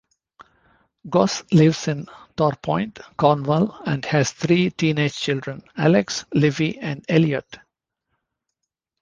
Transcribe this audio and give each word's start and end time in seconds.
Goss 1.11 1.43
lives 1.53 1.87
in 1.87 2.07
Torpoint, 2.35 3.01
Cornwall, 3.17 3.79
and 3.85 4.03
has 4.05 4.31
three 4.31 4.71
teenage 4.71 5.15
children: 5.15 5.61
Alex, 5.77 6.25
Livvy 6.33 6.79
and 6.79 7.05
Eliot. 7.07 7.59